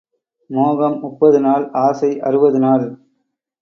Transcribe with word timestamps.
மோகம் 0.49 0.97
முப்பது 0.99 1.39
நாள், 1.39 1.69
ஆசை 1.71 2.11
அறுபது 2.19 2.59
நாள். 2.59 2.85